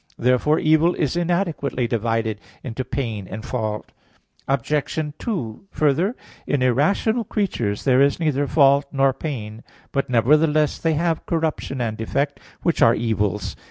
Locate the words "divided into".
1.87-2.83